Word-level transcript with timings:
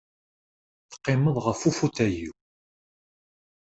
Teqqimeḍ 0.91 1.35
ɣef 1.45 1.61
ufutay-iw. 1.69 2.35